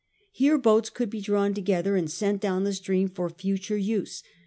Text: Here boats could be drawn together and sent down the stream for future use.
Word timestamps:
Here 0.31 0.57
boats 0.57 0.89
could 0.89 1.11
be 1.11 1.21
drawn 1.21 1.53
together 1.53 1.95
and 1.95 2.09
sent 2.09 2.41
down 2.41 2.63
the 2.63 2.73
stream 2.73 3.07
for 3.07 3.29
future 3.29 3.77
use. 3.77 4.23